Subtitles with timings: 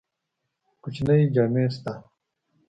[0.81, 1.91] کوچنی جامی شته؟